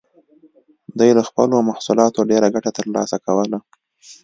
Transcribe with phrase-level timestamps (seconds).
[0.97, 3.59] دوی له خپلو محصولاتو ډېره ګټه ترلاسه کوله.